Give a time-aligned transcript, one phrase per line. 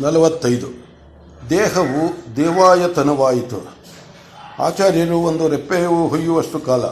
[0.00, 0.84] ನಲವತ್ತೈದು.
[1.50, 3.76] ದೇಹವು ದೇವಾಯತನವಾಯಿತು.
[4.58, 6.82] ಆಚಾರ್ಯರು ಒಂದು ರೆಪ್ಪೆಯು ಹೊಯ್ಯುವಷ್ಟು ಕಾಲ.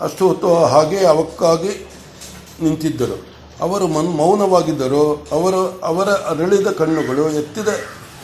[0.00, 1.86] ಅಷ್ಟು ಹೊತ್ತು ಹಾಗೆ ಅವಕ್ಕಾಗಿ
[2.62, 3.26] ನಿಂತಿದ್ದರು.
[3.60, 5.26] ಅವರು ಮನ್, ಮೌನವಾಗಿದ್ದರು.
[5.32, 7.68] ಅವರು ಅವರ ಅರಳಿದ ಕಣ್ಣುಗಳು, ಎತ್ತಿದ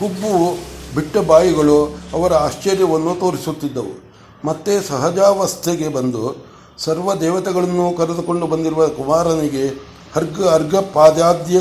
[0.00, 0.58] ಹುಬ್ಬು,
[0.94, 4.12] ಬಿಟ್ಟ ಬಾಯಿಗಳು ಅವರ ಆಶ್ಚರ್ಯವನ್ನು ತೋರಿಸುತ್ತಿದ್ದವು.
[4.44, 6.46] ಮತ್ತೆ ಸಹಜಾವಸ್ಥೆಗೆ ಬಂದು
[6.78, 9.68] ಸರ್ವ ದೇವತೆಗಳನ್ನು ಕರೆದುಕೊಂಡು ಬಂದಿರುವ ಕುಮಾರನಿಗೆ
[10.16, 11.60] ಅರ್ಘ ಅರ್ಘ ಪಾದ್ಯಾದ್ಯ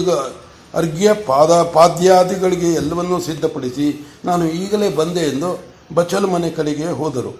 [0.73, 3.87] ಅರ್ಘ್ಯ ಪಾದ ಪಾದ್ಯಾದಿಗಳಿಗೆ ಎಲ್ಲವನ್ನೂ ಸಿದ್ಧಪಡಿಸಿ
[4.25, 5.49] ನಾನು ಈಗಲೇ ಬಂದೆ ಎಂದು
[5.93, 7.31] ಬಚಲ ಮನೆ ಕಡೆಗೆ ಹೋದರು.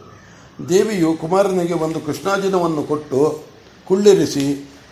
[0.69, 3.19] ದೇವಿಯು ಕುಮಾರನಿಗೆ ಒಂದು ಕೃಷ್ಣಾಜಿನವನ್ನು ಕೊಟ್ಟು
[3.87, 4.47] ಕುಳ್ಳಿರಿಸಿ,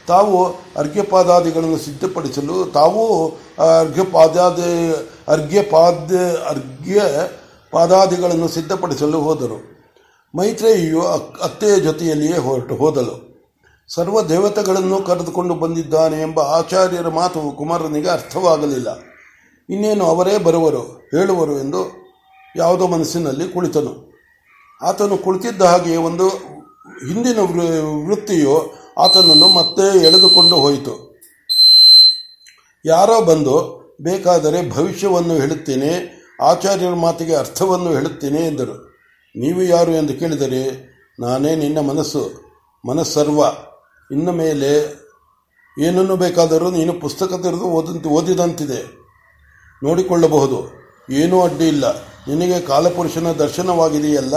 [0.08, 0.38] ತಾವು
[0.78, 3.04] ಅರ್ಘ್ಯಪಾದಾದಿಗಳನ್ನು ಸಿದ್ಧಪಡಿಸಲು ತಾವೂ
[3.58, 4.72] ಅರ್ಘ್ಯಪಾದಾದಿ
[5.28, 6.18] ಅರ್ಘ್ಯಪಾದ್ಯ
[6.50, 7.02] ಅರ್ಘ್ಯ
[7.72, 9.58] ಪಾದಾದಿಗಳನ್ನು ಸಿದ್ಧಪಡಿಸಲು ಹೋದರು.
[10.38, 11.02] ಮೈತ್ರೇಯಿಯು
[11.48, 13.29] ಅತ್ತೆಯ ಜೊತೆಯಲ್ಲಿಯೇ ಹೊರಟು ಹೋದಳು.
[13.90, 18.88] ಸರ್ವ ದೇವತೆಗಳನ್ನು ಕರೆದುಕೊಂಡು ಬಂದಿದ್ದಾನೆ ಎಂಬ ಆಚಾರ್ಯರ ಮಾತು ಕುಮಾರನಿಗೆ ಅರ್ಥವಾಗಲಿಲ್ಲ.
[19.70, 21.92] ಇನ್ನೇನು ಅವರೇ ಬರುವರು, ಹೇಳುವರು ಎಂದು
[22.56, 24.14] ಯಾವುದೋ ಮನಸ್ಸಿನಲ್ಲಿ ಕುಳಿತನು.
[24.82, 26.30] ಆತನು ಕುಳಿತಿದ್ದ ಹಾಗೆ ಒಂದು
[27.08, 27.40] ಹಿಂದಿನ
[28.08, 31.22] ವೃತ್ತಿಯು ಆತನನ್ನು ಮತ್ತೆ ಎಳೆದುಕೊಂಡು ಹೋಯಿತು.
[32.86, 38.96] ಯಾರೋ ಬಂದು, ಬೇಕಾದರೆ ಭವಿಷ್ಯವನ್ನು ಹೇಳುತ್ತೇನೆ, ಆಚಾರ್ಯರ ಮಾತಿಗೆ ಅರ್ಥವನ್ನು ಹೇಳುತ್ತೇನೆ ಎಂದರು.
[39.36, 39.92] ನೀವು ಯಾರು?
[39.92, 42.50] ಎಂದು ಕೇಳಿದರೆ, ನಾನೇ ನಿನ್ನ ಮನಸ್ಸು,
[42.88, 43.42] ಮನಸ್ಸರ್ವ.
[44.12, 45.00] ಇನ್ನು ಮೇಲೆ
[45.80, 49.00] ಏನನ್ನು ಬೇಕಾದರೂ ನೀನು ಪುಸ್ತಕ ತೆರೆದು ಓದಂತ ಓದಿದಂತಿದೆ.
[49.84, 50.80] ನೋಡಿಕೊಳ್ಳಬಹುದು.
[51.12, 52.00] ಏನೂ ಅಡ್ಡಿ ಇಲ್ಲ.
[52.04, 54.36] ನಿನಗೆ ಕಾಲಪುರುಷನ ದರ್ಶನವಾಗಿದೆಯಲ್ಲ?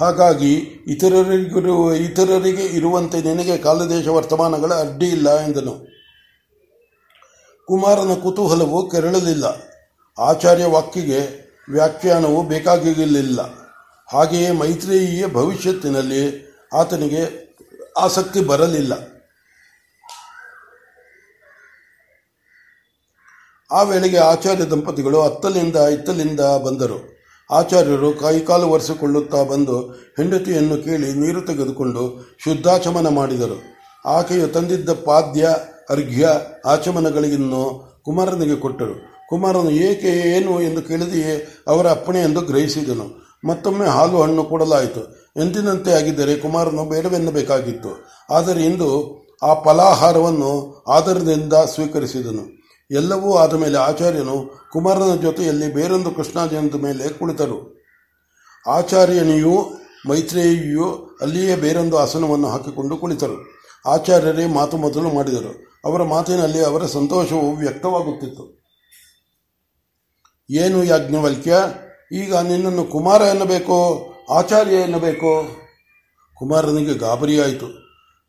[0.00, 0.54] ಹಾಗಾಗಿ
[0.86, 5.86] ಇತರರಿಗಿರುವ ಇತರರಿಗೆ ಇರುವಂತೆ ನಿನಗೆ ಕಾಲದೇಶ ವರ್ತಮಾನಗಳ ಅಡ್ಡಿ ಇಲ್ಲ ಎಂದನು.
[7.66, 9.44] ಕುಮಾರನ ಕುತೂಹಲವು ಕೆರಳಲಿಲ್ಲ.
[10.18, 13.40] ಆಚಾರ್ಯ ವಾಕ್ಯಗೆ ವ್ಯಾಖ್ಯಾನವು ಬೇಕಾಗಿರಲಿಲ್ಲ.
[14.12, 17.47] ಹಾಗೆಯೇ ಮೈತ್ರೇಯಿಯ ಭವಿಷ್ಯತ್ತಿನಲ್ಲಿ ಆತನಿಗೆ
[17.98, 18.92] ಆಸಕ್ತಿ ಬರಲಿಲ್ಲ.
[23.70, 27.18] ಆ ವೇಳೆಗೆ ಆಚಾರ್ಯ ದಂಪತಿಗಳು ಅತ್ತಲಿಂದ ಇತ್ತಲಿಂದ ಬಂದರು.
[27.50, 29.80] ಆಚಾರ್ಯರು ಕೈಕಾಲು ಒರೆಸಿಕೊಳ್ಳುತ್ತಾ ಬಂದು
[30.16, 33.62] ಹೆಂಡತಿಯನ್ನು ಕೇಳಿ ನೀರು ತೆಗೆದುಕೊಂಡು ಶುದ್ಧಾಚಮನ ಮಾಡಿದರು.
[34.06, 35.48] ಆಕೆಯು ತಂದಿದ್ದ ಪಾದ್ಯ,
[35.90, 36.28] ಅರ್ಘ್ಯ,
[36.66, 39.26] ಆಚಮನಗಳಿಗಿನ್ನು ಕುಮಾರನಿಗೆ ಕೊಟ್ಟರು.
[39.28, 40.62] ಕುಮಾರನು, ಏಕೆ, ಏನು?
[40.62, 43.28] ಎಂದು ಕೇಳಿದೆಯೇ ಅವರ ಅಪ್ಪಣೆ ಎಂದು ಗ್ರಹಿಸಿದನು.
[43.48, 45.17] ಮತ್ತೊಮ್ಮೆ ಹಾಲು ಹಣ್ಣು ಕೊಡಲಾಯಿತು.
[45.36, 47.88] ಎಂದಿನಂತೆ ಆಗಿದ್ದರೆ ಕುಮಾರನು ಬೇಡವೆನ್ನಬೇಕಾಗಿತ್ತು.
[48.30, 52.58] ಆದರೆ ಇಂದು ಆ ಫಲಾಹಾರವನ್ನು ಆಧಾರದಿಂದ ಸ್ವೀಕರಿಸಿದನು.
[52.90, 57.84] ಎಲ್ಲವೂ ಆದ ಮೇಲೆ ಆಚಾರ್ಯನು ಕುಮಾರನ ಜೊತೆಯಲ್ಲಿ ಬೇರೊಂದು ಕೃಷ್ಣಾಜನದ ಮೇಲೆ ಕುಳಿತರು.
[58.66, 59.70] ಆಚಾರ್ಯನಿಯು
[60.08, 63.58] ಮೈತ್ರೇಯಿಯು ಅಲ್ಲಿಯೇ ಬೇರೊಂದು ಆಸನವನ್ನು ಹಾಕಿಕೊಂಡು ಕುಳಿತರು.
[63.86, 65.80] ಆಚಾರ್ಯರೇ ಮಾತು ಮೊದಲು ಮಾಡಿದರು.
[65.84, 68.62] ಅವರ ಮಾತಿನಲ್ಲಿ ಅವರ ಸಂತೋಷವು ವ್ಯಕ್ತವಾಗುತ್ತಿತ್ತು.
[70.50, 71.56] ಏನು ಯಾಜ್ಞವಲ್ಕ್ಯ?
[72.12, 74.07] ಈಗ ನಿನ್ನನ್ನು ಕುಮಾರ ಎನ್ನಬೇಕೋ?
[74.30, 75.42] ಆಚಾರ್ಯ ಎನ್ನಬೇಕೋ?
[76.34, 77.66] ಕುಮಾರನಿಗೆ ಗಾಬರಿಯಾಯಿತು.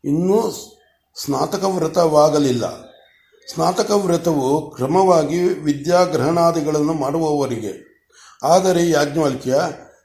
[0.04, 0.50] ಇನ್ನೂ
[1.24, 2.82] ಸ್ನಾತಕ ವ್ರತವಾಗಲಿಲ್ಲ
[3.54, 7.72] ಸ್ನಾತಕ ವ್ರತವು ಕ್ರಮವಾಗಿ ವಿದ್ಯಾಗ್ರಹಣಾದಿಗಳನ್ನು ಮಾಡುವವರಿಗೆ.
[8.42, 9.54] ಆದರೆ ಯಾಜ್ಞವಲ್ಕ್ಯ,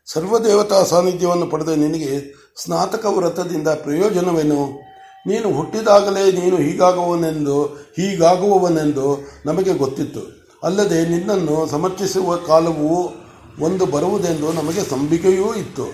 [0.05, 4.81] ಸರ್ವದೇವತಾ ಸಾನ್ನಿಧ್ಯವನ್ನು ಪಡೆದ ನಿನಗೆ ಸ್ನಾತಕ ವ್ರತದಿಂದ ಪ್ರಯೋಜನವೇನು?
[5.27, 10.51] ನೀನು ಹುಟ್ಟಿದಾಗಲೇ ನೀನು ಹೀಗಾಗುವನೆಂದು, ಹೀಗಾಗುವವನೆಂದು ನಮಗೆ ಗೊತ್ತಿತ್ತು.
[10.63, 13.24] ಅಲ್ಲದೆ ನಿನ್ನನ್ನು ಸಮರ್ಥಿಸುವ ಕಾಲವು
[13.59, 15.85] ಒಂದು ಬರುವುದೆಂದು ನಮಗೆ ಸಂಬಿಕೆಯೂ ಇತ್ತು.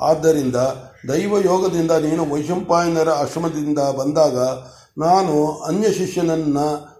[0.00, 0.56] ಆದ್ದರಿಂದ
[1.08, 4.38] ದೈವ ಯೋಗದಿಂದ ನೀನು ವೈಶಂಪಾಯನರ ಆಶ್ರಮದಿಂದ ಬಂದಾಗ
[4.98, 6.94] ನಾನು ಅನ್ಯ ಶಿಷ್ಯನನ್ನು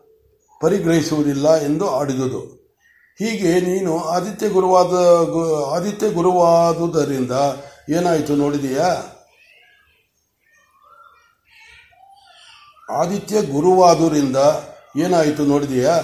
[0.61, 2.41] ಪರಿಗ್ರಹಿಸುವುದಿಲ್ಲ ಎಂದು ಆಡಿದುದು.
[3.19, 4.93] ಹೀಗೆ ನೀನು ಆದಿತ್ಯ ಗುರುವಾದ,
[5.75, 7.33] ಆದಿತ್ಯ ಗುರುವಾದುದರಿಂದ
[7.89, 9.03] ಏನಾಯಿತು ನೋಡಿದೆಯಾ?
[12.91, 14.37] ಆದಿತ್ಯ ಗುರುವಾದುರಿಂದ
[14.97, 16.01] ಏನಾಯಿತು ನೋಡಿದೆಯಾ?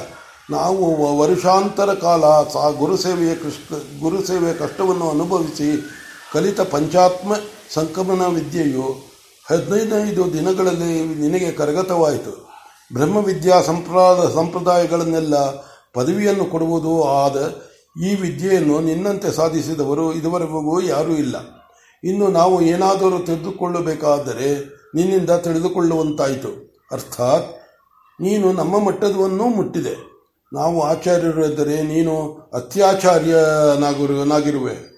[0.51, 2.21] ನಾವು ವರ್ಷಾಂತರ ಕಾಲ
[2.53, 5.89] ಸಾ ಗುರುಸೇವೆಯ ಕೃಷ್ಣ ಗುರುಸೇವೆಯ ಕಷ್ಟವನ್ನು ಅನುಭವಿಸಿ
[6.33, 7.35] ಕಲಿತ ಪಂಚಾತ್ಮ
[7.75, 8.87] ಸಂಕಮನ ವಿದ್ಯೆಯು
[9.51, 12.51] ಹದಿನೈದೈದು ದಿನಗಳಲ್ಲಿ ನಿನಗೆ ಕರಗತವಾಯಿತು.
[12.93, 15.35] ಬ್ರಹ್ಮವಿದ್ಯಾ ಸಂಪ್ರಾದ ಸಂಪ್ರದಾಯಗಳನ್ನೆಲ್ಲ
[15.93, 17.37] ಪದವಿಯನ್ನು ಕೊಡುವುದು ಆದ
[18.03, 21.37] ಈ ವಿದ್ಯೆಯನ್ನು ನಿನ್ನಂತೆ ಸಾಧಿಸಿದವರು ಇದುವರೆಗೂ ಯಾರೂ ಇಲ್ಲ.
[22.05, 24.51] ಇನ್ನು ನಾವು ಏನಾದರೂ ತಿಳಿದುಕೊಳ್ಳಬೇಕಾದರೆ
[24.95, 26.81] ನಿನ್ನಿಂದ ತಿಳಿದುಕೊಳ್ಳುವಂತಾಯಿತು.
[26.93, 27.51] ಅರ್ಥಾತ್
[28.21, 30.20] ನೀನು ನಮ್ಮ ಮಟ್ಟದವನ್ನೂ ಮುಟ್ಟಿದೆ.
[30.53, 34.91] ನಾವು ಆಚಾರ್ಯರು ಎಂದರೆ ನೀನು ಅತ್ಯಾಚಾರ್ಯನಾಗಿರುವೆ.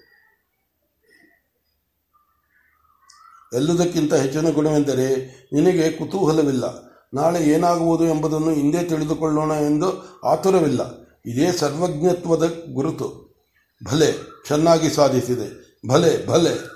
[3.53, 6.93] ಎಲ್ಲದಕ್ಕಿಂತ ಹೆಚ್ಚಿನ ಗುಣವೆಂದರೆ ನಿನಗೆ ಕುತೂಹಲವಿಲ್ಲ.
[7.15, 10.81] ನಾಳೆ ಏನಾಗುವುದು ಎಂಬುದನ್ನು ಹಿಂದೆ ತಿಳಿದುಕೊಳ್ಳೋಣ ಎಂದು ಆತುರವಿಲ್ಲ.
[11.27, 13.35] ಇದೇ ಸರ್ವಜ್ಞತ್ವದ ಗುರುತು.
[13.85, 14.15] ಭಲೆ,
[14.49, 15.79] ಚೆನ್ನಾಗಿ ಸಾಧಿಸಿದೆ.
[15.89, 16.73] ಭಲೆ ಭಲೆ.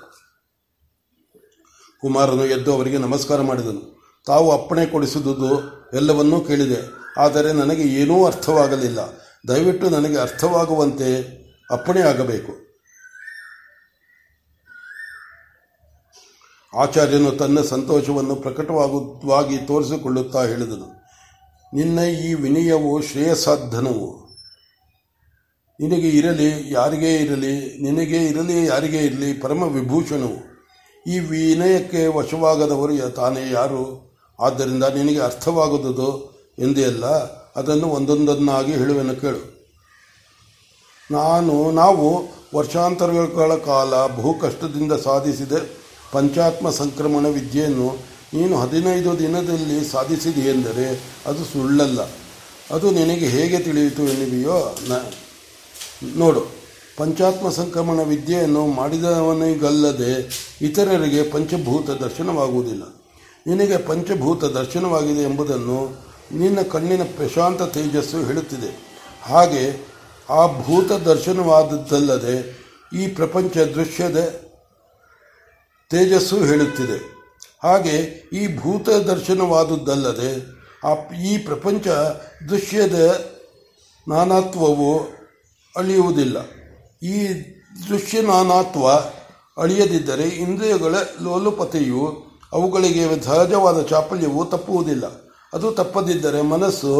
[2.01, 4.01] ಕುಮಾರನು ಎದ್ದು ಅವರಿಗೆ ನಮಸ್ಕಾರ ಮಾಡಿದನು.
[4.25, 7.06] ತಾವು ಅಪ್ಪಣೆ ಕೊಡಿಸಿದುದು ಎಲ್ಲವನ್ನೂ ಕೇಳಿದೆ.
[7.17, 8.99] ಆದರೆ ನನಗೆ ಏನೂ ಅರ್ಥವಾಗಲಿಲ್ಲ.
[9.47, 11.37] ದಯವಿಟ್ಟು ನನಗೆ ಅರ್ಥವಾಗುವಂತೆ
[11.71, 12.67] ಅಪ್ಪಣೆ ಆಗಬೇಕು.
[16.77, 20.97] ಆಚಾರ್ಯನು ತನ್ನ ಸಂತೋಷವನ್ನು ಪ್ರಕಟವಾಗುವಾಗಿ ತೋರಿಸಿಕೊಳ್ಳುತ್ತಾ ಹೇಳಿದನು.
[21.73, 24.27] ನಿನ್ನ ಈ ವಿನಯವು ಶ್ರೇಯಸಾಧನವು
[25.79, 30.57] ನಿನಗೆ ಇರಲಿ, ಯಾರಿಗೇ ಇರಲಿ, ನಿನಗೆ ಇರಲಿ, ಯಾರಿಗೇ ಇರಲಿ ಪರಮ ವಿಭೂಷಣವು
[31.07, 34.07] ಈ ವಿನಯಕ್ಕೆ ವಶವಾಗದವರು ತಾನೇ ಯಾರು?
[34.39, 37.05] ಆದ್ದರಿಂದ ನಿನಗೆ ಅರ್ಥವಾಗುವುದು ಎಂದೇ ಅಲ್ಲ,
[37.55, 39.41] ಅದನ್ನು ಒಂದೊಂದನ್ನಾಗಿ ಹೇಳುವೆನ ಕೇಳು.
[41.11, 42.05] ನಾನು, ನಾವು
[42.55, 45.51] ವರ್ಷಾಂತರಗಳ ಕಾಲ ಬಹು ಕಷ್ಟದಿಂದ ಸಾಧಿಸಿದ
[46.11, 47.89] ಪಂಚಾತ್ಮ ಸಂಕ್ರಮಣ ವಿದ್ಯೆಯನ್ನು
[48.33, 50.85] ನೀನು ಹದಿನೈದು ದಿನದಲ್ಲಿ ಸಾಧಿಸಿದೆ ಎಂದರೆ
[51.25, 52.01] ಅದು ಸುಳ್ಳಲ್ಲ.
[52.71, 54.57] ಅದು ನಿನಗೆ ಹೇಗೆ ತಿಳಿಯಿತು ಎನ್ನುವೆಯೋ
[56.15, 56.43] ನೋಡು.
[56.97, 60.11] ಪಂಚಾತ್ಮ ಸಂಕ್ರಮಣ ವಿದ್ಯೆಯನ್ನು ಮಾಡಿದವನಿಗಲ್ಲದೆ
[60.61, 62.83] ಇತರರಿಗೆ ಪಂಚಭೂತ ದರ್ಶನವಾಗುವುದಿಲ್ಲ.
[63.47, 68.87] ನಿನಗೆ ಪಂಚಭೂತ ದರ್ಶನವಾಗಿದೆ ಎಂಬುದನ್ನು ನಿನ್ನ ಕಣ್ಣಿನ ಪ್ರಶಾಂತ ತೇಜಸ್ಸು ಹೇಳುತ್ತಿದೆ.
[69.21, 69.87] ಹಾಗೆ
[70.29, 74.41] ಆ ಭೂತ ದರ್ಶನವಾದದ್ದಲ್ಲದೆ ಈ ಪ್ರಪಂಚ ದೃಶ್ಯದ
[75.89, 77.17] ತೇಜಸ್ಸು ಹೇಳುತ್ತಿದೆ.
[77.63, 77.95] ಹಾಗೆ
[78.33, 80.57] ಈ ಭೂತ ದರ್ಶನವಾದುದಲ್ಲದೆ
[80.87, 81.87] ಆ ಈ ಪ್ರಪಂಚ
[82.49, 83.25] ದೃಶ್ಯದ
[84.07, 84.99] ನಾನಾತ್ವವು
[85.75, 86.37] ಅಳಿಯುವುದಿಲ್ಲ.
[87.03, 87.27] ಈ
[87.89, 88.87] ದೃಶ್ಯ ನಾನಾತ್ವ
[89.61, 95.26] ಅಳಿಯದಿದ್ದರೆ ಇಂದ್ರಿಯಗಳ ಲೋಲುಪತೆಯು ಅವುಗಳಿಗೆ ಸಹಜವಾದ ಚಾಪಲ್ಯವು ತಪ್ಪುವುದಿಲ್ಲ.
[95.53, 96.91] ಅದು ತಪ್ಪದಿದ್ದರೆ ಮನಸ್ಸು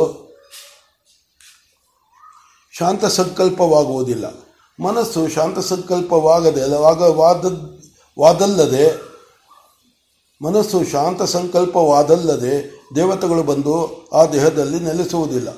[2.79, 4.25] ಶಾಂತ ಸಂಕಲ್ಪವಾಗುವುದಿಲ್ಲ.
[4.83, 6.61] ಮನಸ್ಸು ಶಾಂತ ಸಂಕಲ್ಪವಾಗದೆ
[8.19, 9.01] ವಾದಲ್ಲದೆ,
[10.41, 15.49] ಮನಸ್ಸು ಶಾಂತ ಸಂಕಲ್ಪವಾದಲ್ಲದೆ ದೇವತೆಗಳು ಬಂದು ಆ ದೇಹದಲ್ಲಿ ನೆಲೆಸುವುದಿಲ್ಲ.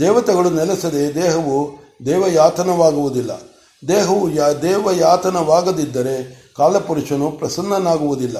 [0.00, 1.70] ದೇವತೆಗಳು ನೆಲೆಸದೆ ದೇಹವು
[2.06, 3.30] ದೇವಯಾತನವಾಗುವುದಿಲ್ಲ.
[3.88, 6.14] ದೇಹವು ಯಾ ದೇವಯಾತನವಾಗದಿದ್ದರೆ
[6.56, 8.36] ಕಾಲಪುರುಷನು ಪ್ರಸನ್ನನಾಗುವುದಿಲ್ಲ.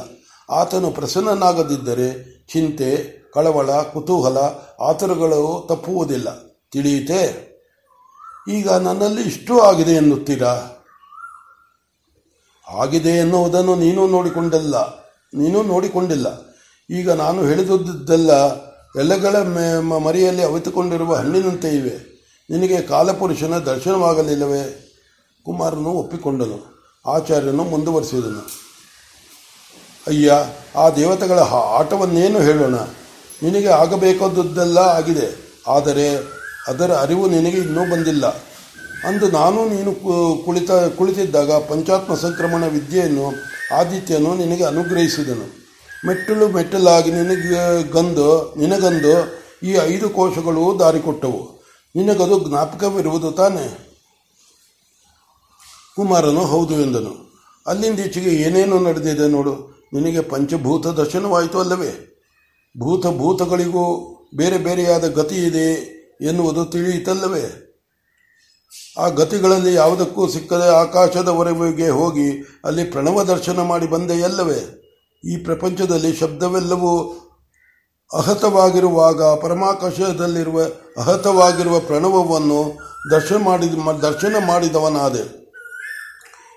[0.50, 2.08] ಆತನು ಪ್ರಸನ್ನನಾಗದಿದ್ದರೆ
[2.52, 4.38] ಚಿಂತೆ ಕಳವಳ, ಕುತೂಹಲ,
[4.80, 6.28] ಆತರುಗಳು ತಪ್ಪುವುದಿಲ್ಲ.
[6.72, 7.52] ತಿಳಿಯುತ್ತೆ
[8.48, 10.50] ಈಗ ನನ್ನಲ್ಲಿ ಇಷ್ಟು ಆಗಿದೆ ಎನ್ನುತ್ತೀರಾ?
[12.70, 14.98] ಆಗಿದೆ ಎನ್ನುವುದನ್ನು ನೀನು ನೋಡಿಕೊಂಡಲ್ಲ.
[15.34, 16.56] ನೀನು ನೋಡಿಕೊಂಡಿಲ್ಲ.
[16.90, 18.32] ಈಗ ನಾನು ಹೇಳಿದುದೆಲ್ಲ
[18.98, 19.36] ಎಲ್ಲಗಳ
[19.80, 22.12] ಮರಿಯಲ್ಲಿ ಅವಿತುಕೊಂಡಿರುವ ಹಣ್ಣಿನಂತೆ ಇವೆ.
[22.50, 24.88] ನಿನಗೆ ಕಾಲಪುರುಷನ ದರ್ಶನವಾಗಲಿಲ್ಲವೇ?
[25.44, 26.88] ಕುಮಾರನು ಒಪ್ಪಿಕೊಂಡನು.
[27.06, 28.62] ಆಚಾರ್ಯನು ಮುಂದುವರಿಸಿದನು.
[30.06, 30.32] ಅಯ್ಯ,
[30.76, 31.38] ಆ ದೇವತೆಗಳ
[31.78, 32.74] ಆಟವನ್ನೇನು ಹೇಳೋಣ?
[33.42, 35.28] ನಿನಗೆ ಆಗಬೇಕಾದದ್ದೆಲ್ಲ ಆಗಿದೆ.
[35.66, 36.06] ಆದರೆ
[36.68, 38.26] ಅದರ ಅರಿವು ನಿನಗೆ ಇನ್ನೂ ಬಂದಿಲ್ಲ.
[39.08, 39.92] ಅಂದು ನಾನು ನೀನು
[40.44, 43.32] ಕುಳಿತ, ಕುಳಿತಿದ್ದಾಗ ಪಂಚಾತ್ಮ ಸಂಕ್ರಮಣ ವಿದ್ಯೆಯನ್ನು,
[43.74, 45.62] ಆದಿತ್ಯನು ನಿನಗೆ ಅನುಗ್ರಹಿಸಿದನು.
[46.06, 51.62] ಮೆಟ್ಟಲು ಮೆಟ್ಟಲಾಗಿ ನಿನಗೆ ಗಂದು, ನಿನಗಂದು ಈ ಐದು ಕೋಶಗಳು ದಾರಿ ಕೊಟ್ಟವು
[51.96, 53.66] ನಿನಗದು ಜ್ಞಾಪಕವಿರುವುದು ತಾನೇ?
[55.96, 57.12] ಕುಮಾರನು, ಹೌದು ಎಂದನು.
[57.66, 59.54] ಅಲ್ಲಿಂದೀಚೆಗೆ ಏನೇನು ನಡೆದಿದೆ ನೋಡು.
[59.92, 62.11] ನಿನಗೆ ಪಂಚಭೂತ ದರ್ಶನವಾಯಿತು ಅಲ್ಲವೇ?
[62.78, 63.84] ಭೂತ ಭೂತಗಳಿಗೂ
[64.36, 65.74] ಬೇರೆ ಬೇರೆಯಾದ ಗತಿ ಇದೆ
[66.20, 67.68] ಎನ್ನುವುದು ತಿಳಿಯಿತಲ್ಲವೇ?
[68.98, 72.30] ಆ ಗತಿಗಳಲ್ಲಿ ಯಾವುದಕ್ಕೂ ಸಿಕ್ಕದೆ ಆಕಾಶದವರೆಗೆ ಹೋಗಿ
[72.64, 74.78] ಅಲ್ಲಿ ಪ್ರಣವ ದರ್ಶನ ಮಾಡಿ ಬಂದೆಯಲ್ಲವೇ
[75.24, 77.18] ಈ ಪ್ರಪಂಚದಲ್ಲಿ ಶಬ್ದವೆಲ್ಲವೂ
[78.12, 80.62] ಅಹತವಾಗಿರುವಾಗ, ಪರಮಾಕಾಶದಲ್ಲಿರುವ
[80.96, 82.78] ಅಹತವಾಗಿರುವ ಪ್ರಣವವನ್ನು
[83.10, 85.42] ದರ್ಶನ ಮಾಡಿದ ದರ್ಶನ ಮಾಡಿದವನಾದೆ.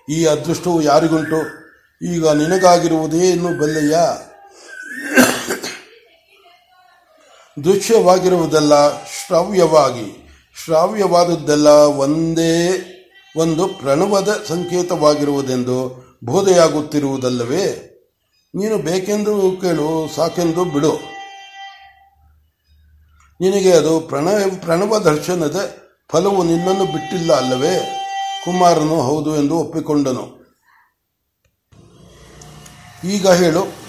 [0.09, 1.65] ಈ ಅದೃಷ್ಟವು ಯಾರಿಗುಂಟು?
[2.15, 3.97] ಈಗ ನಿನಗಾಗಿರುವುದೇ ಇನ್ನು ಬಲ್ಲೆಯ
[7.63, 10.29] ದೃಶ್ಯವಾಗಿರುವುದೆಲ್ಲ ಶ್ರಾವ್ಯವಾಗಿ.
[10.65, 12.81] ಶ್ರಾವ್ಯವಾದದ್ದೆಲ್ಲ ಒಂದೇ
[13.37, 17.91] ಒಂದು ಪ್ರಣವದ ಸಂಕೇತವಾಗಿರುವುದೆಂದು ಬೋಧೆಯಾಗುತ್ತಿರುವುದಲ್ಲವೇ?
[18.55, 20.93] ನೀನು ಬೇಕೆಂದು ಕೇಳು, ಸಾಕೆಂದು ಬಿಡು.
[23.41, 24.27] ನಿನಗೆ ಅದು ಪ್ರಣ
[24.61, 25.75] ಪ್ರಣವ ದರ್ಶನದ
[26.11, 28.01] ಫಲವು ನಿನ್ನನ್ನು ಬಿಟ್ಟಿಲ್ಲ ಅಲ್ಲವೇ?
[28.45, 30.45] ಕುಮಾರನು ಹೌದು ಎಂದು ಒಪ್ಪಿಕೊಂಡನು.
[33.03, 33.85] ಈಗ ಹೇಳು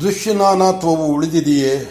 [0.00, 1.84] ದೃಶ್ಯನಾನಾತ್ವವು ಉಳಿದಿದೆಯೇ?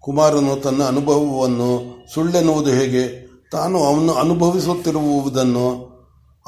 [0.00, 3.26] ಕುಮಾರನು ತನ್ನ ಅನುಭವವನ್ನು ಸುಳ್ಳೆನ್ನುವುದು ಹೇಗೆ?
[3.52, 5.90] ತಾನು ಅವನು ಅನುಭವಿಸುತ್ತಿರುವುದನ್ನು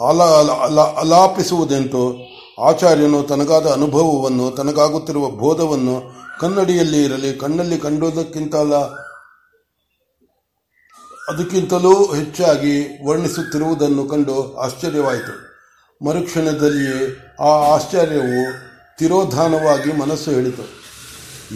[0.09, 0.23] ಅಲ
[0.81, 2.17] ಅಲಾಪಿಸುವುದೆಂತು?
[2.63, 6.03] ಆಚಾರ್ಯನು ತನಗಾದ ಅನುಭವವನ್ನು, ತನಗಾಗುತ್ತಿರುವ ಬೋಧವನ್ನು
[6.41, 8.75] ಕನ್ನಡಿಯಲ್ಲಿ ಇರಲಿ, ಕಣ್ಣಲ್ಲಿ ಕಂಡುವುದಕ್ಕಿಂತಲ
[11.29, 15.53] ಅದಕ್ಕಿಂತಲೂ ಹೆಚ್ಚಾಗಿ ವರ್ಣಿಸುತ್ತಿರುವುದನ್ನು ಕಂಡು ಆಶ್ಚರ್ಯವಾಯಿತು.
[16.05, 18.62] ಮರುಕ್ಷಣದಲ್ಲಿಯೇ ಆ ಆಶ್ಚರ್ಯವು
[19.03, 20.63] ತಿರೋಧಾನವಾಗಿ ಮನಸ್ಸು ಹೇಳಿತು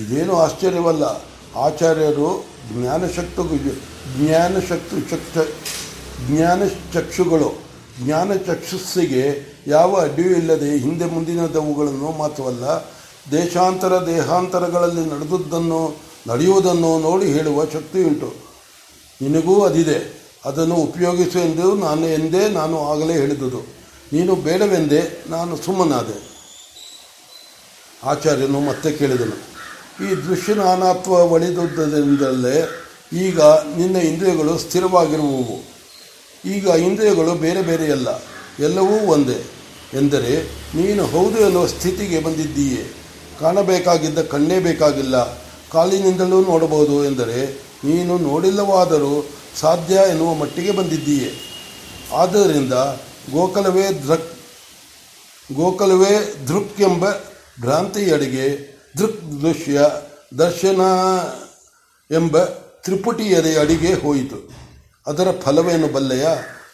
[0.00, 1.05] ಇದೇನು ಆಶ್ಚರ್ಯವಲ್ಲ.
[1.57, 3.41] ಆಚಾರ್ಯರು ಜ್ಞಾನಶಕ್ತ
[4.21, 5.38] ಜ್ಞಾನಶಕ್ತಿ ಶಕ್ತ
[8.05, 9.25] ಜ್ಞಾನ ಚಕ್ಷುಸ್ಸಿಗೆ
[9.67, 12.65] ಯಾವ ಅಡ್ಡಿಯೂ ಇಲ್ಲದೆ ಹಿಂದೆ ಮುಂದಿನದವುಗಳನ್ನು ಮಾತ್ರವಲ್ಲ,
[13.33, 15.97] ದೇಶಾಂತರ ದೇಹಾಂತರಗಳಲ್ಲಿ ನಡೆದುದನ್ನು
[16.29, 18.35] ನಡೆಯುವುದನ್ನು ನೋಡಿ ಹೇಳುವ ಶಕ್ತಿಯುಂಟು.
[19.23, 19.99] ನಿನಗೂ ಅದಿದೆ.
[20.45, 23.59] ಅದನ್ನು ಉಪಯೋಗಿಸು ಎಂದು ನಾನು ಎಂದೇ ನಾನು ಆಗಲೇ ಹೇಳಿದುದು.
[24.12, 26.36] ನೀನು ಬೇಡವೆಂದೇ ನಾನು ಸುಮ್ಮನಾದೆ.
[28.11, 29.37] ಆಚಾರ್ಯನು ಮತ್ತೆ ಕೇಳಿದನು.
[30.05, 32.57] ಈ ದೃಶ್ಯನಾನಾತ್ವ ಒಳಿದುದರಿಂದಲೇ
[33.13, 33.41] ಈಗ
[33.77, 35.57] ನಿನ್ನ ಇಂದ್ರಿಯಗಳು ಸ್ಥಿರವಾಗಿರುವವು.
[36.45, 38.09] ಈಗ ಇಂದ್ರಿಯಗಳು ಬೇರೆ ಬೇರೆಯಲ್ಲ,
[38.61, 39.41] ಎಲ್ಲವೂ ಒಂದೇ.
[39.95, 40.33] ಎಂದರೆ
[40.75, 42.83] ನೀನು ಹೌದು ಎನ್ನುವ ಸ್ಥಿತಿಗೆ ಬಂದಿದ್ದೀಯೇ.
[43.41, 45.17] ಕಾಣಬೇಕಾಗಿದ್ದ ಕಣ್ಣೇ ಬೇಕಾಗಿಲ್ಲ.
[45.73, 47.41] ಕಾಲಿನಿಂದಲೂ ನೋಡಬಹುದು ಎಂದರೆ
[47.85, 49.13] ನೀನು ನೋಡಿಲ್ಲವಾದರೂ
[49.61, 51.31] ಸಾಧ್ಯ ಎನ್ನುವ ಮಟ್ಟಿಗೆ ಬಂದಿದ್ದೀಯೆ.
[52.17, 52.75] ಆದ್ದರಿಂದ
[53.33, 54.31] ಗೋಕಲವೇ ದೃಕ್
[55.51, 56.15] ಗೋಕಲವೇ
[56.49, 57.05] ದೃಕ್ ಎಂಬ
[57.61, 59.81] ಭ್ರಾಂತಿಯಡೆಗೆ ದೃಕ್ ದೃಶ್ಯ
[60.39, 60.81] ದರ್ಶನ
[62.11, 62.45] ಎಂಬ
[62.85, 64.51] ತ್ರಿಪುಟಿಯದೆ ಅಡಿಗೆ ಹೋಯಿತು.
[65.07, 66.27] ಅದರ ಫಲವೇನು ಬಲ್ಲೆಯ?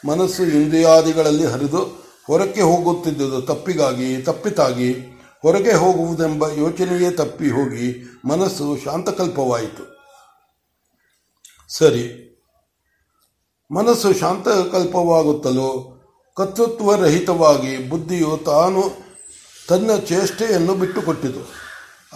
[0.06, 1.78] ಮನಸ್ಸು ಇಂದ್ರಿಯಾದಿಗಳಲ್ಲಿ ಹರಿದು
[2.26, 4.92] ಹೊರಕ್ಕೆ ಹೋಗುತ್ತಿದ್ದುದು ತಪ್ಪಿಗಾಗಿ, ತಪ್ಪಿತಾಗಿ
[5.42, 9.98] ಹೊರಗೆ ಹೋಗುವುದೆಂಬ ಯೋಚನೆಯೇ ತಪ್ಪಿ ಹೋಗಿ ಮನಸ್ಸು ಶಾಂತಕಲ್ಪವಾಯಿತು.
[11.68, 12.28] ಸರಿ.
[13.70, 15.98] ಮನಸ್ಸು ಶಾಂತಕಲ್ಪವಾಗುತ್ತಲೋ,
[16.36, 19.11] ಕರ್ತೃತ್ವರಹಿತವಾಗಿ ಬುದ್ಧಿಯು ತಾನು
[19.72, 21.52] ತನ್ನ ಚೇಷ್ಟೆಯನ್ನು ಬಿಟ್ಟುಕೊಟ್ಟಿತು.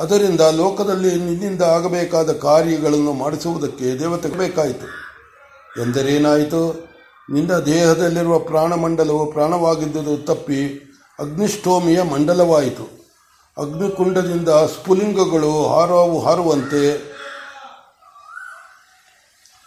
[0.03, 4.87] ಅದರಿಂದ ಲೋಕದಲ್ಲಿ ನಿನ್ನಿಂದ ಆಗಬೇಕಾದ ಕಾರ್ಯಗಳನ್ನು ಮಾಡಿಸುವುದಕ್ಕೆ ದೇವತೆ ಬೇಕಾಯಿತು.
[5.83, 6.89] ಎಂದರೇನಾಯಿತು?
[7.33, 13.09] ನಿನ್ನ ದೇಹದಲ್ಲಿರುವ ಪ್ರಾಣಮಂಡಲವು ಪ್ರಾಣವಾಗಿದ್ದುದು ತಪ್ಪಿ ಅಗ್ನಿಷ್ಠೋಮಿಯ ಮಂಡಲವಾಯಿತು.
[13.59, 16.97] ಅಗ್ನಿಕುಂಡದಿಂದ ಸ್ಫುಲಿಂಗಗಳು ಹಾರವು ಹಾರುವಂತೆ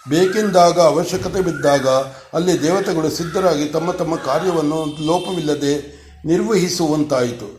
[0.10, 1.88] ಬೇಕೆಂದಾಗ ಅವಶ್ಯಕತೆ ಬಿದ್ದಾಗ
[2.34, 7.59] ಅಲ್ಲಿ ದೇವತೆಗಳು ಸಿದ್ಧರಾಗಿ ತಮ್ಮ ತಮ್ಮ ಕಾರ್ಯವನ್ನು ಲೋಪವಿಲ್ಲದೆ ನಿರ್ವಹಿಸುವಂತಾಯಿತು.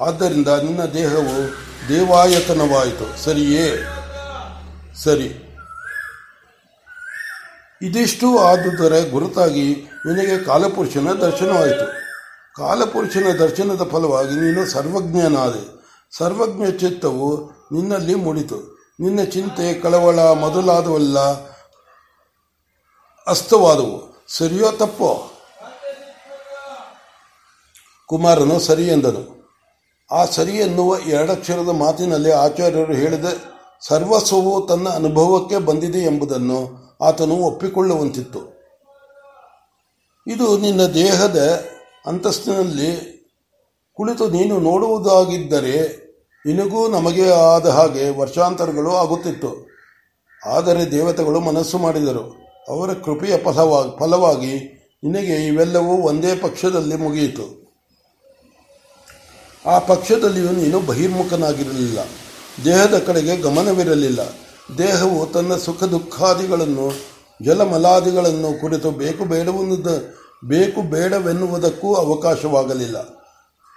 [0.00, 1.52] ಆದ್ದರಿಂದ ನಿನ್ನ ದೇಹವು
[1.88, 3.24] ದೇವಾಯತನವಾಯಿತು.
[3.24, 3.76] ಸರಿಯೇ?
[5.04, 5.46] ಸರಿ.
[7.82, 9.74] ಇದಿಷ್ಟು ಆದುದರ ಗುರುತಾಗಿ
[10.06, 11.86] ನಿನಗೆ ಕಾಲಪುರುಷನ ದರ್ಶನವಾಯಿತು.
[12.56, 15.80] ಕಾಲಪುರುಷನ ದರ್ಶನದ ಫಲವಾಗಿ ನೀನು ಸರ್ವಜ್ಞನಾದೆ.
[16.16, 18.78] ಸರ್ವಜ್ಞ ಚಿತ್ತವು ನಿನ್ನಲ್ಲಿ ಮೂಡಿತು.
[19.00, 21.18] ನಿನ್ನ ಚಿಂತೆ ಕಳವಳ ಮೊದಲಾದವೆಲ್ಲ,
[23.26, 24.24] ಅಸ್ತವಾದವು.
[24.28, 25.32] ಸರಿಯೋ ತಪ್ಪೋ?
[28.06, 29.39] ಕುಮಾರನು ಸರಿ ಎಂದನು.
[30.12, 33.24] ಆ ಸರಿ ಎನ್ನುವ ಎರಡಕ್ಷರದ ಮಾತಿನಲ್ಲಿ ಆಚಾರ್ಯರು ಹೇಳಿದ,
[33.80, 36.58] ಸರ್ವಸ್ವವು ತನ್ನ ಅನುಭವಕ್ಕೆ ಬಂದಿದೆ ಎಂಬುದನ್ನು
[37.00, 38.40] ಆತನು ಒಪ್ಪಿಕೊಳ್ಳುವಂತಿತ್ತು.
[40.26, 41.64] ಇದು ನಿನ್ನ ದೇಹದ
[42.06, 42.90] ಅಂತಸ್ತಿನಲ್ಲಿ
[43.92, 45.76] ಕುಳಿತು ನೀನು ನೋಡುವುದಾಗಿದ್ದರೆ
[46.46, 49.66] ನಿನಗೂ ನಮಗೆ ಆದ ಹಾಗೆ ವರ್ಷಾಂತರಗಳು ಆಗುತ್ತಿತ್ತು.
[50.46, 52.36] ಆದರೆ ದೇವತೆಗಳು ಮನಸ್ಸು ಮಾಡಿದರು,
[52.68, 53.36] ಅವರ ಕೃಪೆಯ
[53.98, 54.54] ಫಲವಾಗಿ
[55.04, 57.59] ನಿನಗೆ ಇವೆಲ್ಲವೂ ಒಂದೇ ಪಕ್ಷದಲ್ಲಿ ಮುಗಿಯಿತು.
[59.66, 61.98] ಆ ಪಕ್ಷದಲ್ಲಿಯೂ ನೀನು ಬಹಿರ್ಮುಖನಾಗಿರಲಿಲ್ಲ.
[62.64, 64.20] ದೇಹದ ಕಡೆಗೆ ಗಮನವಿರಲಿಲ್ಲ.
[64.78, 66.92] ದೇಹವು ತನ್ನ ಸುಖ ದುಃಖಾದಿಗಳನ್ನು
[67.42, 72.96] ಜಲಮಲಾದಿಗಳನ್ನು ಕುರಿತು ಬೇಕು ಬೇಡವನ್ನು ಬೇಕು ಬೇಡವೆನ್ನುವುದಕ್ಕೂ ಅವಕಾಶವಾಗಲಿಲ್ಲ.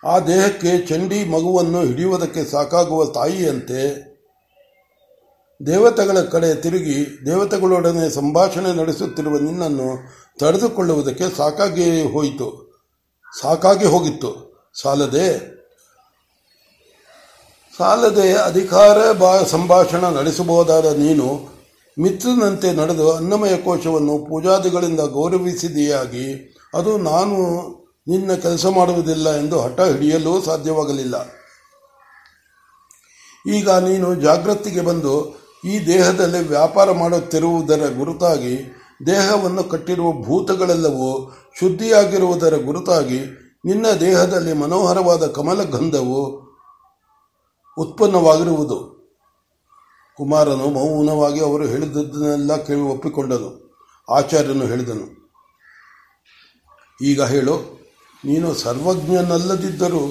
[0.07, 4.13] ಆ ದೇಹಕ್ಕೆ ಚಂಡಿ ಮಗುವನ್ನು ಹಿಡಿಯುವುದಕ್ಕೆ ಸಾಕಾಗುವ ತಾಯಿಯಂತೆ
[5.65, 12.73] ದೇವತೆಗಳ ಕಡೆ ತಿರುಗಿ ದೇವತೆಗಳೊಡನೆ ಸಂಭಾಷಣೆ ನಡೆಸುತ್ತಿರುವ ನಿನ್ನನ್ನು ತಡೆದುಕೊಳ್ಳುವುದಕ್ಕೆ ಸಾಕಾಗಿ ಹೋಯಿತು.
[13.41, 14.53] ಸಾಕಾಗಿ ಹೋಗಿತ್ತು.
[14.81, 15.53] ಸಾಲದೆ
[17.77, 21.39] ಸಾಲದೆ ಅಧಿಕಾರ ಬಾ ಸಂಭಾಷಣ ನಡೆಸಬಹುದಾದ ನೀನು
[21.99, 27.37] ಮಿತ್ರನಂತೆ ನಡೆದು ಅನ್ನಮಯ ಕೋಶವನ್ನು ಪೂಜಾದಿಗಳಿಂದ ಗೌರವಿಸಿದೆಯಾಗಿ, ಅದು ನಾನು
[28.07, 31.15] ನಿನ್ನ ಕೆಲಸ ಮಾಡುವುದಿಲ್ಲ ಎಂದು ಹಠ ಹಿಡಿಯಲು ಸಾಧ್ಯವಾಗಲಿಲ್ಲ.
[33.47, 38.55] ಈಗ ನೀನು ಜಾಗೃತಿಗೆ ಬಂದು ಈ ದೇಹದಲ್ಲಿ ವ್ಯಾಪಾರ ಮಾಡುತ್ತಿರುವುದರ ಗುರುತಾಗಿ,
[39.05, 43.19] ದೇಹವನ್ನು ಕಟ್ಟಿರುವ ಭೂತಗಳೆಲ್ಲವೂ ಶುದ್ಧಿಯಾಗಿರುವುದರ ಗುರುತಾಗಿ,
[43.65, 46.42] ನಿನ್ನ ದೇಹದಲ್ಲಿ ಮನೋಹರವಾದ ಕಮಲಗಂಧವು
[47.77, 48.77] ಉತ್ಪನ್ನವಾಗಿರುವುದು.
[50.19, 53.49] ಕುಮಾರನು ಮೌನವಾಗಿ ಅವರು ಹೇಳಿದ್ದನ್ನೆಲ್ಲ ಕೇಳಿ ಒಪ್ಪಿಕೊಂಡನು.
[54.07, 55.05] ಆಚಾರ್ಯನು ಹೇಳಿದನು,
[57.01, 57.55] ಈಗ ಹೇಳು,
[58.25, 60.01] ನೀನು ಸರ್ವಜ್ಞನಲ್ಲದಿದ್ದರೂ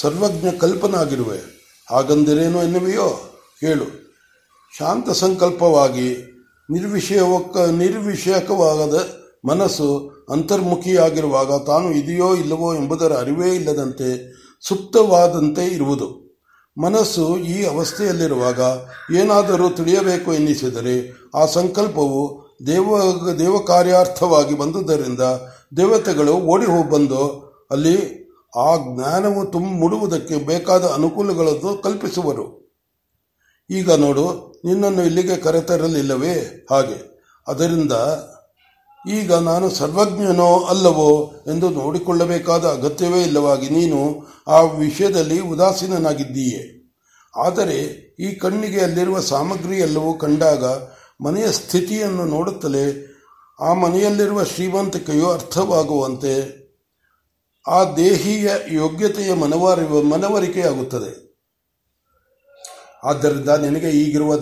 [0.00, 1.38] ಸರ್ವಜ್ಞ ಕಲ್ಪನಾಗಿರುವೆ
[1.88, 3.08] ಹಾಗಂದರೇನು ಎನ್ನುವೆಯೋ
[3.60, 3.86] ಹೇಳು
[4.74, 6.08] ಶಾಂತ ಸಂಕಲ್ಪವಾಗಿ,
[6.70, 8.94] ನಿರ್ವಿಷಯವಕ್ಕ ನಿರ್ವಿಷಯಕವಾದ
[9.48, 9.88] ಮನಸ್ಸು
[10.30, 14.08] ಅಂತರ್ಮುಖಿಯಾಗಿರುವಾಗ ತಾನು ಇದೆಯೋ ಇಲ್ಲವೋ ಎಂಬುದರ ಅರಿವೇ ಇಲ್ಲದಂತೆ
[14.60, 16.08] ಸುಪ್ತವಾದಂತೆ ಇರುವುದು.
[16.78, 18.60] ಮನಸ್ಸು ಈ ಅವಸ್ಥೆಯಲ್ಲಿರುವಾಗ
[19.16, 22.98] ಏನಾದರೂ ತಿಳಿಯಬೇಕು ಎನ್ನಿಸಿದರೆ ಆ ಸಂಕಲ್ಪವು ದೇವ
[23.32, 25.20] ದೇವ ಕಾರ್ಯಾರ್ಥವಾಗಿ ಬಂದುದರಿಂದ
[25.76, 28.20] ದೇವತೆಗಳು ಓಡಿ ಹೋಗಿ ಬಂದು ಅಲ್ಲಿ
[28.56, 32.74] ಆ ಜ್ಞಾನವು ತುಂಬ ಮುಡುವುದಕ್ಕೆ ಬೇಕಾದ ಅನುಕೂಲಗಳನ್ನು ಕಲ್ಪಿಸುವರು.
[33.70, 36.66] ಈಗ ನೋಡು, ನಿನ್ನನ್ನು ಇಲ್ಲಿಗೆ ಕರೆತರಲಿಲ್ಲವೇ?
[36.70, 37.26] ಹಾಗೆ.
[37.48, 37.92] ಅದರಿಂದ
[39.08, 46.80] ಈಗ ನಾನು ಸರ್ವಜ್ಞನೋ ಅಲ್ಲವೋ ಎಂದು ನೋಡಿಕೊಳ್ಳಬೇಕಾದ ಅಗತ್ಯವೇ ಇಲ್ಲವಾಗಿ ನೀನು ಆ ವಿಷಯದಲ್ಲಿ ಉದಾಸೀನನಾಗಿದ್ದೀಯೆ.
[47.36, 47.78] ಆದರೆ
[48.20, 50.64] ಈ ಕಣ್ಣಿಗೆ ಅಲ್ಲಿರುವ ಸಾಮಗ್ರಿ ಎಲ್ಲವೂ ಕಂಡಾಗ
[51.24, 53.16] ಮನೆಯ ಸ್ಥಿತಿಯನ್ನು ನೋಡುತ್ತಲೇ
[53.60, 56.60] ಆ ಮನೆಯಲ್ಲಿರುವ ಶ್ರೀಮಂತಿಕೆಯು ಅರ್ಥವಾಗುವಂತೆ
[57.68, 61.30] ಆ ದೇಹಿಯ ಯೋಗ್ಯತೆಯ ಮನವರಿ ಮನವರಿಕೆಯಾಗುತ್ತದೆ.
[63.04, 64.34] ಆದ್ದರಿಂದ ನಿನಗೆ ಈಗಿರುವ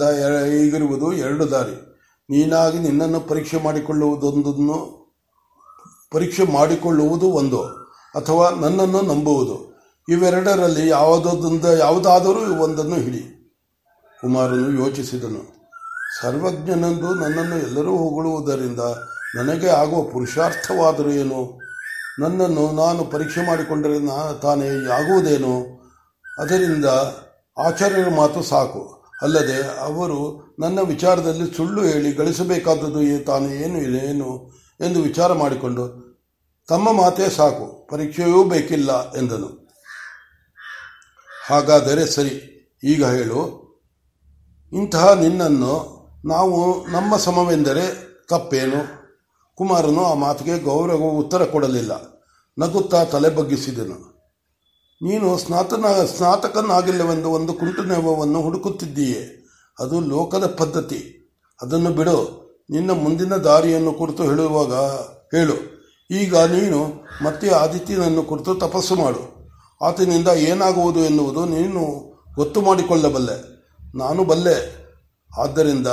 [0.46, 1.87] ಈಗಿರುವುದು ಎರಡು ದಾರಿ.
[2.30, 4.98] ನೀನಾಗಿ ನಿನ್ನನ್ನು ಪರೀಕ್ಷೆ ಮಾಡಿಕೊಳ್ಳುವುದೊಂದನ್ನು,
[6.10, 7.62] ಪರೀಕ್ಷೆ ಮಾಡಿಕೊಳ್ಳುವುದು ಒಂದು,
[8.14, 9.68] ಅಥವಾ ನನ್ನನ್ನು ನಂಬುವುದು.
[10.08, 13.52] ಇವೆರಡರಲ್ಲಿ ಯಾವುದೊಂದ, ಯಾವುದಾದರೂ ಒಂದನ್ನು ಹಿಡಿ.
[14.20, 15.58] ಕುಮಾರನು ಯೋಚಿಸಿದನು.
[16.22, 18.80] ಸರ್ವಜ್ಞನೆಂದು ನನ್ನನ್ನು ಎಲ್ಲರೂ ಹೊಗಳುವುದರಿಂದ
[19.34, 21.58] ನನಗೆ ಆಗುವ ಪುರುಷಾರ್ಥವಾದರೂ ಏನು?
[22.20, 25.78] ನನ್ನನ್ನು ನಾನು ಪರೀಕ್ಷೆ ಮಾಡಿಕೊಂಡರೆ ನಾನು ತಾನೇ ಆಗುವುದೇನು?
[26.38, 26.84] ಅದರಿಂದ
[27.58, 28.97] ಆಚಾರ್ಯರ ಮಾತು ಸಾಕು.
[29.22, 30.18] ಅಲ್ಲದೆ ಅವರು
[30.58, 36.08] ನನ್ನ ವಿಚಾರದಲ್ಲಿ ಸುಳ್ಳು ಹೇಳಿ ಗಳಿಸಬೇಕಾದದ್ದು ತಾನು, ಏನು ಏನು ಎಂದು ವಿಚಾರ ಮಾಡಿಕೊಂಡು,
[36.68, 39.68] ತಮ್ಮ ಮಾತೇ ಸಾಕು, ಪರೀಕ್ಷೆಯೂ ಬೇಕಿಲ್ಲ ಎಂದನು.
[41.48, 43.68] ಹಾಗಾದರೆ ಸರಿ, ಈಗ ಹೇಳು.
[44.72, 48.98] ಇಂತಹ ನಿನ್ನನ್ನು ನಾವು ನಮ್ಮ ಸಮವೆಂದರೆ ತಪ್ಪೇನು?
[49.54, 51.92] ಕುಮಾರನು ಆ ಮಾತಿಗೆ ಗೌರವ ಉತ್ತರ ಕೊಡಲಿಲ್ಲ.
[52.58, 54.17] ನಗುತ್ತಾ ತಲೆ ಬಗ್ಗಿಸಿದನು.
[55.02, 55.84] ನೀನು ಸ್ನಾತನ,
[56.16, 59.44] ಸ್ನಾತಕನಾಗಿಲ್ಲವೆಂದು ಒಂದು ಕುಂಟು ನೆವವನ್ನು ಹುಡುಕುತ್ತಿದ್ದೀಯೇ.
[59.80, 61.14] ಅದು ಲೋಕದ ಪದ್ಧತಿ.
[61.62, 62.48] ಅದನ್ನು ಬಿಡು.
[62.70, 64.72] ನಿನ್ನ ಮುಂದಿನ ದಾರಿಯನ್ನು ಕುರಿತು ಹೇಳುವಾಗ
[65.36, 65.78] ಹೇಳು.
[66.10, 69.50] ಈಗ ನೀನು ಮತ್ತೆ ಆದಿತ್ಯನನ್ನು ಕುರಿತು ತಪಸ್ಸು ಮಾಡು.
[69.84, 73.58] ಆತನಿಂದ ಏನಾಗುವುದು ಎನ್ನುವುದು ನೀನು ಗೊತ್ತು ಮಾಡಿಕೊಳ್ಳಬಲ್ಲೆ.
[73.98, 74.88] ನಾನು ಬಲ್ಲೆ.
[75.38, 75.86] ಆದ್ದರಿಂದ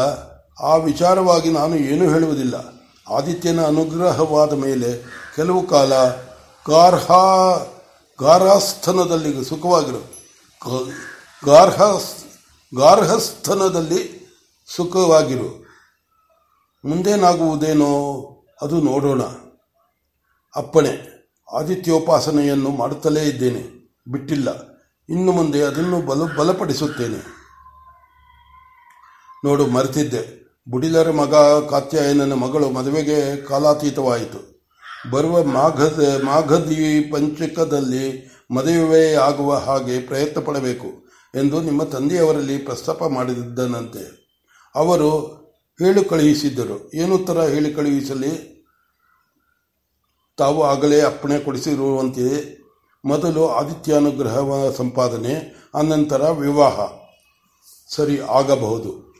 [0.61, 2.55] ಆ ವಿಚಾರವಾಗಿ ನಾನು ಏನೂ ಹೇಳುವುದಿಲ್ಲ.
[3.09, 5.03] ಆದಿತ್ಯನ ಅನುಗ್ರಹವಾದ ಮೇಲೆ
[5.35, 5.93] ಕೆಲವು ಕಾಲ
[6.69, 7.11] ಗಾರ್ಹ
[8.19, 9.99] ಗಾರ್ಹಸ್ಥನದಲ್ಲಿ ಸುಖವಾಗಿರು
[11.45, 11.81] ಗಾರ್ಹ
[12.77, 14.25] ಗಾರ್ಹಸ್ಥನದಲ್ಲಿ
[14.75, 15.65] ಸುಖವಾಗಿರು.
[16.85, 18.21] ಮುಂದೇನಾಗುವುದೇನೋ
[18.61, 19.21] ಅದು ನೋಡೋಣ.
[20.55, 21.15] ಅಪ್ಪಣೆ,
[21.51, 23.93] ಆದಿತ್ಯೋಪಾಸನೆಯನ್ನು ಮಾಡುತ್ತಲೇ ಇದ್ದೇನೆ.
[24.11, 24.75] ಬಿಟ್ಟಿಲ್ಲ.
[25.09, 27.17] ಇನ್ನು ಮುಂದೆ ಅದನ್ನು ಬಲ, ಬಲಪಡಿಸುತ್ತೇನೆ.
[29.45, 30.45] ನೋಡು, ಮರೆತಿದ್ದೆ.
[30.69, 31.35] ಬುಡಿಲರ ಮಗ
[31.69, 34.54] ಕಾತ್ಯಾಯನನ ಮಗಳು ಮದುವೆಗೆ ಕಾಲಾತೀತವಾಯಿತು.
[35.11, 38.35] ಬರುವ ಮಾಘದ, ಮಾಘದಿ ಪಂಚಕದಲ್ಲಿ
[39.15, 44.25] ಆಗುವ ಹಾಗೆ ಪ್ರಯತ್ನ ಪಡಬೇಕು ಎಂದು ನಿಮ್ಮ ತಂದೆಯವರಲ್ಲಿ ಪ್ರಸ್ತಾಪ ಮಾಡಿದ್ದನಂತೆ.
[44.75, 45.19] ಅವರು
[45.79, 46.91] ಹೇಳಿ ಕಳುಹಿಸಿದ್ದರು.
[46.95, 48.55] ಏನುತ್ತರ ಹೇಳಿ ಕಳುಹಿಸಲಿ?
[50.37, 52.59] ತಾವು ಆಗಲೇ ಅಪ್ಪಣೆ ಕೊಡಿಸಿರುವಂತೆಯೇ.
[53.05, 56.79] ಮೊದಲು ಆದಿತ್ಯಾನುಗ್ರಹ ಸಂಪಾದನೆ ಅನಂತರ ವಿವಾಹ.
[57.89, 59.14] ಸರಿ, ಆಗಬಹುದು.